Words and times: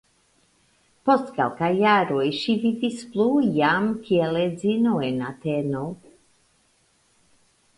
Post 1.09 1.27
kelkaj 1.33 1.69
jaroj 1.79 2.23
ŝi 2.37 2.55
vivis 2.63 3.03
plu 3.15 3.27
jam 3.59 3.91
kiel 4.09 4.41
edzino 4.47 4.95
en 5.11 5.21
Ateno. 5.29 5.85